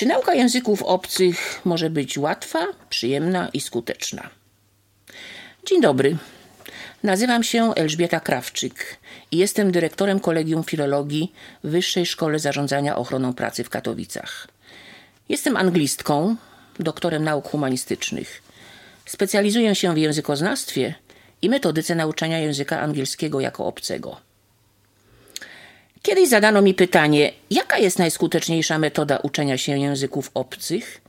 Czy 0.00 0.06
nauka 0.06 0.34
języków 0.34 0.82
obcych 0.82 1.60
może 1.64 1.90
być 1.90 2.18
łatwa, 2.18 2.66
przyjemna 2.90 3.48
i 3.52 3.60
skuteczna? 3.60 4.30
Dzień 5.66 5.80
dobry. 5.80 6.16
Nazywam 7.02 7.42
się 7.42 7.74
Elżbieta 7.74 8.20
Krawczyk 8.20 8.96
i 9.32 9.36
jestem 9.36 9.72
dyrektorem 9.72 10.20
Kolegium 10.20 10.64
Filologii 10.64 11.32
w 11.64 11.70
Wyższej 11.70 12.06
Szkole 12.06 12.38
Zarządzania 12.38 12.96
Ochroną 12.96 13.34
Pracy 13.34 13.64
w 13.64 13.70
Katowicach. 13.70 14.48
Jestem 15.28 15.56
anglistką, 15.56 16.36
doktorem 16.78 17.24
nauk 17.24 17.48
humanistycznych. 17.48 18.42
Specjalizuję 19.06 19.74
się 19.74 19.94
w 19.94 19.98
językoznawstwie 19.98 20.94
i 21.42 21.48
metodyce 21.48 21.94
nauczania 21.94 22.38
języka 22.38 22.80
angielskiego 22.80 23.40
jako 23.40 23.66
obcego. 23.66 24.29
Kiedyś 26.02 26.28
zadano 26.28 26.62
mi 26.62 26.74
pytanie, 26.74 27.32
jaka 27.50 27.78
jest 27.78 27.98
najskuteczniejsza 27.98 28.78
metoda 28.78 29.16
uczenia 29.16 29.58
się 29.58 29.78
języków 29.78 30.30
obcych? 30.34 31.00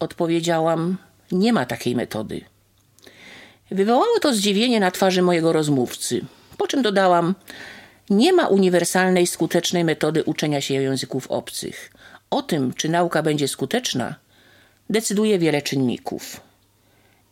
Odpowiedziałam, 0.00 0.96
nie 1.32 1.52
ma 1.52 1.66
takiej 1.66 1.96
metody. 1.96 2.40
Wywołało 3.70 4.20
to 4.20 4.34
zdziwienie 4.34 4.80
na 4.80 4.90
twarzy 4.90 5.22
mojego 5.22 5.52
rozmówcy, 5.52 6.24
po 6.58 6.66
czym 6.66 6.82
dodałam, 6.82 7.34
nie 8.10 8.32
ma 8.32 8.46
uniwersalnej, 8.46 9.26
skutecznej 9.26 9.84
metody 9.84 10.24
uczenia 10.24 10.60
się 10.60 10.74
języków 10.74 11.26
obcych. 11.26 11.92
O 12.30 12.42
tym, 12.42 12.74
czy 12.74 12.88
nauka 12.88 13.22
będzie 13.22 13.48
skuteczna, 13.48 14.14
decyduje 14.90 15.38
wiele 15.38 15.62
czynników. 15.62 16.40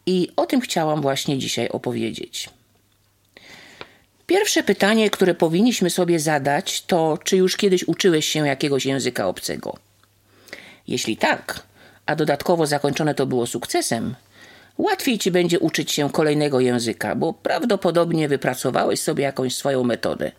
I 0.06 0.28
o 0.36 0.46
tym 0.46 0.60
chciałam 0.60 1.02
właśnie 1.02 1.38
dzisiaj 1.38 1.68
opowiedzieć. 1.68 2.50
Pierwsze 4.26 4.62
pytanie, 4.62 5.10
które 5.10 5.34
powinniśmy 5.34 5.90
sobie 5.90 6.20
zadać, 6.20 6.82
to 6.82 7.18
czy 7.24 7.36
już 7.36 7.56
kiedyś 7.56 7.88
uczyłeś 7.88 8.28
się 8.28 8.46
jakiegoś 8.46 8.86
języka 8.86 9.28
obcego? 9.28 9.76
Jeśli 10.88 11.16
tak, 11.16 11.62
a 12.06 12.16
dodatkowo 12.16 12.66
zakończone 12.66 13.14
to 13.14 13.26
było 13.26 13.46
sukcesem, 13.46 14.14
łatwiej 14.78 15.18
ci 15.18 15.30
będzie 15.30 15.58
uczyć 15.58 15.92
się 15.92 16.10
kolejnego 16.10 16.60
języka, 16.60 17.14
bo 17.14 17.32
prawdopodobnie 17.32 18.28
wypracowałeś 18.28 19.00
sobie 19.00 19.24
jakąś 19.24 19.56
swoją 19.56 19.84
metodę. 19.84 20.32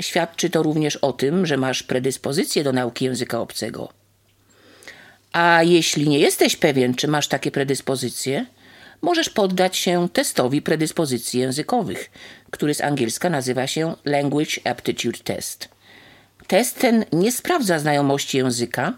Świadczy 0.00 0.50
to 0.50 0.62
również 0.62 0.96
o 0.96 1.12
tym, 1.12 1.46
że 1.46 1.56
masz 1.56 1.82
predyspozycję 1.82 2.64
do 2.64 2.72
nauki 2.72 3.04
języka 3.04 3.40
obcego. 3.40 3.88
A 5.32 5.62
jeśli 5.62 6.08
nie 6.08 6.18
jesteś 6.18 6.56
pewien, 6.56 6.94
czy 6.94 7.08
masz 7.08 7.28
takie 7.28 7.50
predyspozycje, 7.50 8.46
możesz 9.02 9.30
poddać 9.30 9.76
się 9.76 10.08
testowi 10.12 10.62
predyspozycji 10.62 11.40
językowych, 11.40 12.10
który 12.50 12.74
z 12.74 12.80
angielska 12.80 13.30
nazywa 13.30 13.66
się 13.66 13.94
Language 14.04 14.52
Aptitude 14.64 15.18
Test. 15.18 15.68
Test 16.46 16.78
ten 16.78 17.04
nie 17.12 17.32
sprawdza 17.32 17.78
znajomości 17.78 18.38
języka, 18.38 18.92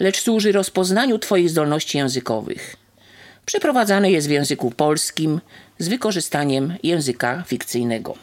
lecz 0.00 0.20
służy 0.20 0.52
rozpoznaniu 0.52 1.18
Twoich 1.18 1.50
zdolności 1.50 1.98
językowych. 1.98 2.76
Przeprowadzany 3.46 4.10
jest 4.10 4.28
w 4.28 4.30
języku 4.30 4.70
polskim 4.70 5.40
z 5.78 5.88
wykorzystaniem 5.88 6.76
języka 6.82 7.44
fikcyjnego. 7.46 8.14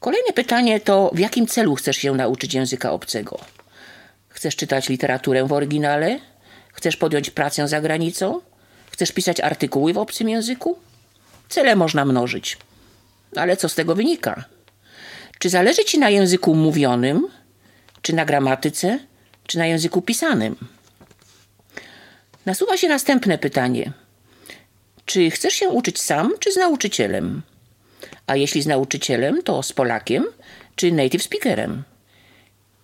Kolejne 0.00 0.32
pytanie 0.32 0.80
to, 0.80 1.10
w 1.14 1.18
jakim 1.18 1.46
celu 1.46 1.74
chcesz 1.74 1.96
się 1.96 2.14
nauczyć 2.14 2.54
języka 2.54 2.92
obcego? 2.92 3.38
Chcesz 4.28 4.56
czytać 4.56 4.88
literaturę 4.88 5.44
w 5.44 5.52
oryginale? 5.52 6.18
Chcesz 6.72 6.96
podjąć 6.96 7.30
pracę 7.30 7.68
za 7.68 7.80
granicą? 7.80 8.40
Chcesz 8.98 9.12
pisać 9.12 9.40
artykuły 9.40 9.92
w 9.92 9.98
obcym 9.98 10.28
języku? 10.28 10.78
Cele 11.48 11.76
można 11.76 12.04
mnożyć. 12.04 12.58
Ale 13.36 13.56
co 13.56 13.68
z 13.68 13.74
tego 13.74 13.94
wynika? 13.94 14.44
Czy 15.38 15.48
zależy 15.48 15.84
ci 15.84 15.98
na 15.98 16.10
języku 16.10 16.54
mówionym, 16.54 17.28
czy 18.02 18.12
na 18.12 18.24
gramatyce, 18.24 18.98
czy 19.46 19.58
na 19.58 19.66
języku 19.66 20.02
pisanym? 20.02 20.56
Nasuwa 22.46 22.76
się 22.76 22.88
następne 22.88 23.38
pytanie. 23.38 23.92
Czy 25.04 25.30
chcesz 25.30 25.54
się 25.54 25.68
uczyć 25.68 26.00
sam, 26.00 26.32
czy 26.38 26.52
z 26.52 26.56
nauczycielem? 26.56 27.42
A 28.26 28.36
jeśli 28.36 28.62
z 28.62 28.66
nauczycielem, 28.66 29.42
to 29.42 29.62
z 29.62 29.72
Polakiem, 29.72 30.24
czy 30.76 30.92
native 30.92 31.22
speakerem? 31.22 31.82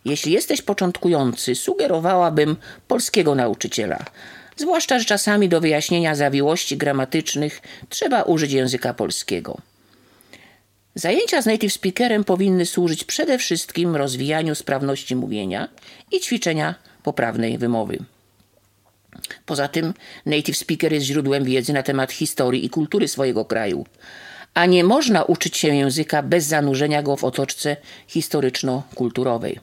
Jeśli 0.04 0.32
jesteś 0.32 0.62
początkujący, 0.62 1.54
sugerowałabym 1.54 2.56
polskiego 2.88 3.34
nauczyciela, 3.34 4.04
zwłaszcza, 4.56 4.98
że 4.98 5.04
czasami 5.04 5.48
do 5.48 5.60
wyjaśnienia 5.60 6.14
zawiłości 6.14 6.76
gramatycznych 6.76 7.62
trzeba 7.88 8.22
użyć 8.22 8.52
języka 8.52 8.94
polskiego. 8.94 9.58
Zajęcia 10.94 11.42
z 11.42 11.46
native 11.46 11.72
speakerem 11.72 12.24
powinny 12.24 12.66
służyć 12.66 13.04
przede 13.04 13.38
wszystkim 13.38 13.96
rozwijaniu 13.96 14.54
sprawności 14.54 15.16
mówienia 15.16 15.68
i 16.12 16.20
ćwiczenia 16.20 16.74
poprawnej 17.02 17.58
wymowy. 17.58 17.98
Poza 19.46 19.68
tym 19.68 19.94
native 20.26 20.56
speaker 20.56 20.92
jest 20.92 21.06
źródłem 21.06 21.44
wiedzy 21.44 21.72
na 21.72 21.82
temat 21.82 22.12
historii 22.12 22.64
i 22.64 22.70
kultury 22.70 23.08
swojego 23.08 23.44
kraju, 23.44 23.86
a 24.54 24.66
nie 24.66 24.84
można 24.84 25.22
uczyć 25.22 25.56
się 25.56 25.68
języka 25.68 26.22
bez 26.22 26.44
zanurzenia 26.44 27.02
go 27.02 27.16
w 27.16 27.24
otoczce 27.24 27.76
historyczno-kulturowej. 28.06 29.60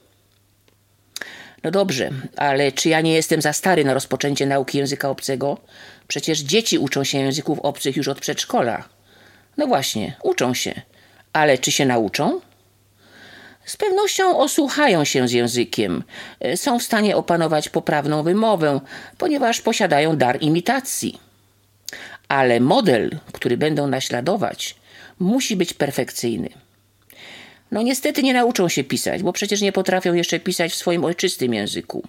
No 1.63 1.71
dobrze, 1.71 2.09
ale 2.37 2.71
czy 2.71 2.89
ja 2.89 3.01
nie 3.01 3.13
jestem 3.13 3.41
za 3.41 3.53
stary 3.53 3.85
na 3.85 3.93
rozpoczęcie 3.93 4.45
nauki 4.45 4.77
języka 4.77 5.09
obcego? 5.09 5.57
Przecież 6.07 6.39
dzieci 6.39 6.77
uczą 6.77 7.03
się 7.03 7.17
języków 7.17 7.59
obcych 7.59 7.97
już 7.97 8.07
od 8.07 8.19
przedszkola. 8.19 8.83
No 9.57 9.67
właśnie, 9.67 10.15
uczą 10.23 10.53
się. 10.53 10.81
Ale 11.33 11.57
czy 11.57 11.71
się 11.71 11.85
nauczą? 11.85 12.41
Z 13.65 13.77
pewnością 13.77 14.37
osłuchają 14.37 15.03
się 15.03 15.27
z 15.27 15.31
językiem, 15.31 16.03
są 16.55 16.79
w 16.79 16.83
stanie 16.83 17.15
opanować 17.15 17.69
poprawną 17.69 18.23
wymowę, 18.23 18.79
ponieważ 19.17 19.61
posiadają 19.61 20.17
dar 20.17 20.41
imitacji. 20.41 21.19
Ale 22.27 22.59
model, 22.59 23.19
który 23.31 23.57
będą 23.57 23.87
naśladować, 23.87 24.75
musi 25.19 25.55
być 25.55 25.73
perfekcyjny. 25.73 26.49
No 27.71 27.81
niestety 27.81 28.23
nie 28.23 28.33
nauczą 28.33 28.69
się 28.69 28.83
pisać, 28.83 29.23
bo 29.23 29.33
przecież 29.33 29.61
nie 29.61 29.71
potrafią 29.71 30.13
jeszcze 30.13 30.39
pisać 30.39 30.71
w 30.71 30.75
swoim 30.75 31.05
ojczystym 31.05 31.53
języku. 31.53 32.03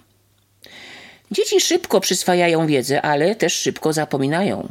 Dzieci 1.31 1.61
szybko 1.61 1.99
przyswajają 1.99 2.67
wiedzę, 2.67 3.01
ale 3.01 3.35
też 3.35 3.53
szybko 3.53 3.93
zapominają. 3.93 4.69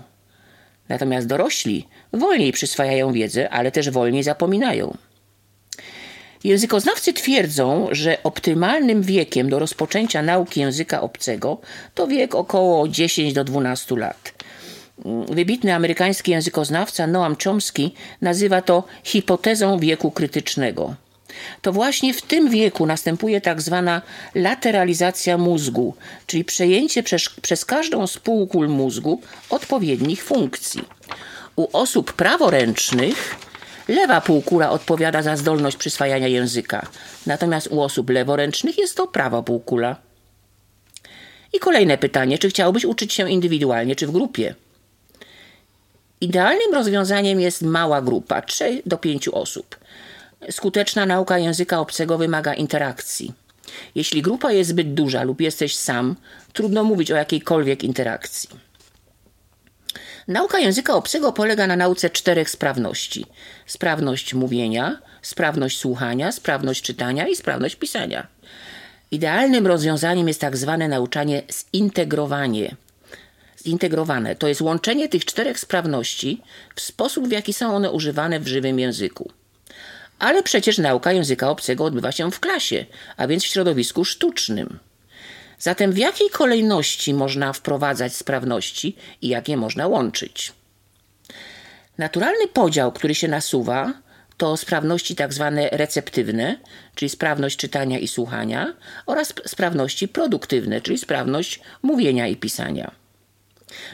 Natomiast 0.88 1.26
dorośli 1.26 1.88
wolniej 2.12 2.52
przyswajają 2.52 3.12
wiedzę, 3.12 3.50
ale 3.50 3.70
też 3.70 3.90
wolniej 3.90 4.22
zapominają. 4.22 4.96
Językoznawcy 6.44 7.12
twierdzą, 7.12 7.88
że 7.90 8.22
optymalnym 8.22 9.02
wiekiem 9.02 9.50
do 9.50 9.58
rozpoczęcia 9.58 10.22
nauki 10.22 10.60
języka 10.60 11.00
obcego 11.00 11.58
to 11.94 12.06
wiek 12.06 12.34
około 12.34 12.88
10 12.88 13.32
do 13.32 13.44
12 13.44 13.96
lat. 13.96 14.32
Wybitny 15.28 15.74
amerykański 15.74 16.30
językoznawca 16.30 17.06
Noam 17.06 17.36
Chomsky 17.44 17.90
nazywa 18.20 18.62
to 18.62 18.84
hipotezą 19.04 19.78
wieku 19.78 20.10
krytycznego. 20.10 20.94
To 21.62 21.72
właśnie 21.72 22.14
w 22.14 22.22
tym 22.22 22.50
wieku 22.50 22.86
następuje 22.86 23.40
tak 23.40 23.62
zwana 23.62 24.02
lateralizacja 24.34 25.38
mózgu, 25.38 25.94
czyli 26.26 26.44
przejęcie 26.44 27.02
przez, 27.02 27.28
przez 27.42 27.64
każdą 27.64 28.06
z 28.06 28.18
półkul 28.18 28.68
mózgu 28.68 29.20
odpowiednich 29.50 30.24
funkcji. 30.24 30.84
U 31.56 31.68
osób 31.72 32.12
praworęcznych 32.12 33.36
lewa 33.88 34.20
półkula 34.20 34.70
odpowiada 34.70 35.22
za 35.22 35.36
zdolność 35.36 35.76
przyswajania 35.76 36.28
języka, 36.28 36.86
natomiast 37.26 37.66
u 37.66 37.80
osób 37.80 38.10
leworęcznych 38.10 38.78
jest 38.78 38.96
to 38.96 39.06
prawa 39.06 39.42
półkula. 39.42 39.96
I 41.52 41.58
kolejne 41.58 41.98
pytanie, 41.98 42.38
czy 42.38 42.48
chciałbyś 42.48 42.84
uczyć 42.84 43.12
się 43.12 43.30
indywidualnie 43.30 43.96
czy 43.96 44.06
w 44.06 44.10
grupie? 44.10 44.54
Idealnym 46.22 46.74
rozwiązaniem 46.74 47.40
jest 47.40 47.62
mała 47.62 48.02
grupa, 48.02 48.42
3 48.42 48.82
do 48.86 48.98
5 48.98 49.28
osób. 49.28 49.78
Skuteczna 50.50 51.06
nauka 51.06 51.38
języka 51.38 51.80
obcego 51.80 52.18
wymaga 52.18 52.54
interakcji. 52.54 53.32
Jeśli 53.94 54.22
grupa 54.22 54.52
jest 54.52 54.70
zbyt 54.70 54.94
duża 54.94 55.22
lub 55.22 55.40
jesteś 55.40 55.76
sam, 55.76 56.16
trudno 56.52 56.84
mówić 56.84 57.12
o 57.12 57.16
jakiejkolwiek 57.16 57.84
interakcji. 57.84 58.50
Nauka 60.28 60.58
języka 60.58 60.94
obcego 60.94 61.32
polega 61.32 61.66
na 61.66 61.76
nauce 61.76 62.10
czterech 62.10 62.50
sprawności: 62.50 63.26
sprawność 63.66 64.34
mówienia, 64.34 64.98
sprawność 65.22 65.78
słuchania, 65.78 66.32
sprawność 66.32 66.82
czytania 66.82 67.28
i 67.28 67.36
sprawność 67.36 67.76
pisania. 67.76 68.26
Idealnym 69.10 69.66
rozwiązaniem 69.66 70.28
jest 70.28 70.40
tak 70.40 70.56
zwane 70.56 70.88
nauczanie 70.88 71.42
zintegrowanie 71.74 72.76
zintegrowane. 73.62 74.36
To 74.36 74.48
jest 74.48 74.60
łączenie 74.60 75.08
tych 75.08 75.24
czterech 75.24 75.58
sprawności 75.58 76.42
w 76.74 76.80
sposób, 76.80 77.28
w 77.28 77.30
jaki 77.30 77.52
są 77.52 77.76
one 77.76 77.90
używane 77.90 78.40
w 78.40 78.48
żywym 78.48 78.78
języku. 78.78 79.30
Ale 80.18 80.42
przecież 80.42 80.78
nauka 80.78 81.12
języka 81.12 81.50
obcego 81.50 81.84
odbywa 81.84 82.12
się 82.12 82.30
w 82.30 82.40
klasie, 82.40 82.86
a 83.16 83.26
więc 83.26 83.42
w 83.42 83.46
środowisku 83.46 84.04
sztucznym. 84.04 84.78
Zatem 85.58 85.92
w 85.92 85.98
jakiej 85.98 86.30
kolejności 86.30 87.14
można 87.14 87.52
wprowadzać 87.52 88.16
sprawności 88.16 88.96
i 89.22 89.28
jakie 89.28 89.56
można 89.56 89.86
łączyć? 89.86 90.52
Naturalny 91.98 92.48
podział, 92.48 92.92
który 92.92 93.14
się 93.14 93.28
nasuwa, 93.28 93.92
to 94.36 94.56
sprawności 94.56 95.16
tak 95.16 95.32
zwane 95.32 95.68
receptywne, 95.72 96.56
czyli 96.94 97.08
sprawność 97.08 97.56
czytania 97.56 97.98
i 97.98 98.08
słuchania, 98.08 98.74
oraz 99.06 99.34
sprawności 99.46 100.08
produktywne, 100.08 100.80
czyli 100.80 100.98
sprawność 100.98 101.60
mówienia 101.82 102.28
i 102.28 102.36
pisania. 102.36 103.01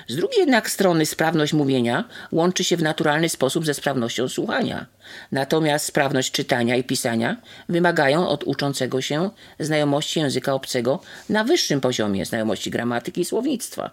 Z 0.09 0.17
drugiej 0.17 0.41
jednak 0.41 0.71
strony 0.71 1.07
sprawność 1.07 1.53
mówienia 1.53 2.05
łączy 2.33 2.65
się 2.65 2.77
w 2.77 2.83
naturalny 2.83 3.29
sposób 3.29 3.67
ze 3.67 3.75
sprawnością 3.75 4.29
słuchania. 4.29 4.87
Natomiast 5.33 5.87
sprawność 5.87 6.33
czytania 6.33 6.77
i 6.77 6.85
pisania 6.85 7.37
wymagają 7.69 8.29
od 8.29 8.45
uczącego 8.45 9.01
się 9.01 9.31
znajomości 9.61 10.21
języka 10.21 10.55
obcego 10.55 11.01
na 11.29 11.45
wyższym 11.45 11.81
poziomie 11.81 12.27
znajomości 12.27 12.71
gramatyki 12.71 13.21
i 13.21 13.25
słownictwa. 13.25 13.91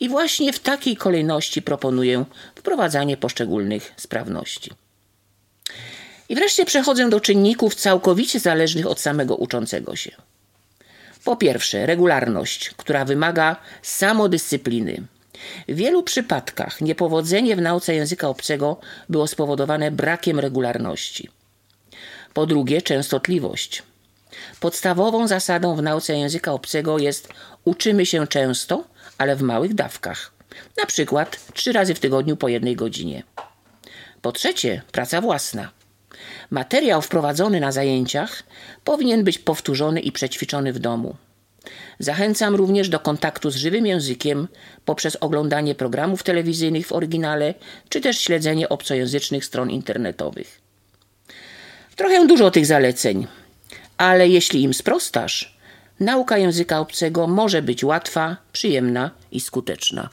I 0.00 0.08
właśnie 0.08 0.52
w 0.52 0.58
takiej 0.58 0.96
kolejności 0.96 1.62
proponuję 1.62 2.24
wprowadzanie 2.54 3.16
poszczególnych 3.16 3.92
sprawności. 3.96 4.70
I 6.28 6.34
wreszcie 6.34 6.64
przechodzę 6.64 7.10
do 7.10 7.20
czynników 7.20 7.74
całkowicie 7.74 8.40
zależnych 8.40 8.86
od 8.86 9.00
samego 9.00 9.36
uczącego 9.36 9.96
się. 9.96 10.10
Po 11.24 11.36
pierwsze, 11.36 11.86
regularność, 11.86 12.70
która 12.76 13.04
wymaga 13.04 13.56
samodyscypliny. 13.82 15.02
W 15.68 15.74
wielu 15.74 16.02
przypadkach 16.02 16.80
niepowodzenie 16.80 17.56
w 17.56 17.60
nauce 17.60 17.94
języka 17.94 18.28
obcego 18.28 18.80
było 19.08 19.26
spowodowane 19.26 19.90
brakiem 19.90 20.40
regularności. 20.40 21.28
Po 22.34 22.46
drugie, 22.46 22.82
częstotliwość. 22.82 23.82
Podstawową 24.60 25.28
zasadą 25.28 25.76
w 25.76 25.82
nauce 25.82 26.18
języka 26.18 26.52
obcego 26.52 26.98
jest 26.98 27.28
uczymy 27.64 28.06
się 28.06 28.26
często, 28.26 28.84
ale 29.18 29.36
w 29.36 29.42
małych 29.42 29.74
dawkach. 29.74 30.32
Na 30.76 30.86
przykład 30.86 31.52
trzy 31.54 31.72
razy 31.72 31.94
w 31.94 32.00
tygodniu 32.00 32.36
po 32.36 32.48
jednej 32.48 32.76
godzinie. 32.76 33.22
Po 34.22 34.32
trzecie, 34.32 34.82
praca 34.92 35.20
własna. 35.20 35.70
Materiał 36.50 37.02
wprowadzony 37.02 37.60
na 37.60 37.72
zajęciach 37.72 38.42
powinien 38.84 39.24
być 39.24 39.38
powtórzony 39.38 40.00
i 40.00 40.12
przećwiczony 40.12 40.72
w 40.72 40.78
domu. 40.78 41.16
Zachęcam 41.98 42.54
również 42.54 42.88
do 42.88 43.00
kontaktu 43.00 43.50
z 43.50 43.56
żywym 43.56 43.86
językiem 43.86 44.48
poprzez 44.84 45.16
oglądanie 45.16 45.74
programów 45.74 46.22
telewizyjnych 46.22 46.86
w 46.86 46.92
oryginale, 46.92 47.54
czy 47.88 48.00
też 48.00 48.18
śledzenie 48.18 48.68
obcojęzycznych 48.68 49.44
stron 49.44 49.70
internetowych. 49.70 50.60
Trochę 51.96 52.26
dużo 52.26 52.50
tych 52.50 52.66
zaleceń, 52.66 53.26
ale 53.96 54.28
jeśli 54.28 54.62
im 54.62 54.74
sprostasz, 54.74 55.58
nauka 56.00 56.38
języka 56.38 56.80
obcego 56.80 57.26
może 57.26 57.62
być 57.62 57.84
łatwa, 57.84 58.36
przyjemna 58.52 59.10
i 59.32 59.40
skuteczna. 59.40 60.08